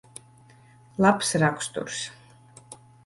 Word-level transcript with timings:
Labs 1.05 1.29
raksturs. 1.45 2.01